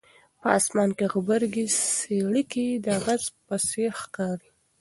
[0.39, 1.65] په اسمان کې غبرګې
[1.97, 4.49] څړیکې د غضب په څېر ښکاري.